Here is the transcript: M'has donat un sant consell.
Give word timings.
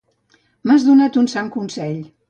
M'has 0.71 0.87
donat 0.89 1.21
un 1.23 1.31
sant 1.37 1.53
consell. 1.59 1.99